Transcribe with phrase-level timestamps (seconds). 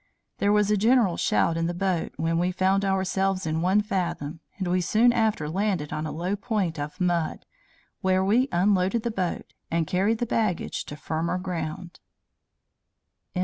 [0.39, 4.39] There was a general shout in the boat when we found ourselves in one fathom,
[4.57, 7.45] and we soon after landed on a low point of mud,
[8.01, 11.99] where we unloaded the boat, and carried the baggage to firmer ground."